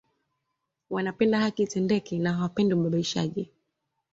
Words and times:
Wanapenda 0.89 1.39
haki 1.39 1.63
itendeke 1.63 2.19
na 2.19 2.33
hawapendi 2.33 2.73
ubabaishaji 2.75 3.51